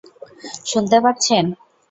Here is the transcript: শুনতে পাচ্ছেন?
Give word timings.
শুনতে 0.65 0.97
পাচ্ছেন? 1.03 1.45